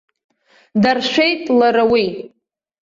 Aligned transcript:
Даршәеит 0.81 1.43
лара 1.59 1.83
уи. 1.91 2.05